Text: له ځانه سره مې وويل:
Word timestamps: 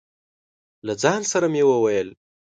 له 0.85 0.93
ځانه 1.01 1.25
سره 1.33 1.47
مې 1.53 1.61
وويل: 1.65 2.09